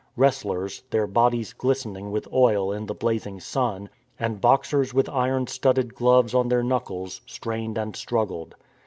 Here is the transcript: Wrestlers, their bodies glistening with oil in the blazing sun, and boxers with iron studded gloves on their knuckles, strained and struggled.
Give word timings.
Wrestlers, 0.15 0.81
their 0.89 1.05
bodies 1.05 1.53
glistening 1.53 2.09
with 2.09 2.27
oil 2.33 2.71
in 2.71 2.87
the 2.87 2.95
blazing 2.95 3.39
sun, 3.39 3.87
and 4.19 4.41
boxers 4.41 4.95
with 4.95 5.07
iron 5.07 5.45
studded 5.45 5.93
gloves 5.93 6.33
on 6.33 6.47
their 6.47 6.63
knuckles, 6.63 7.21
strained 7.27 7.77
and 7.77 7.95
struggled. 7.95 8.55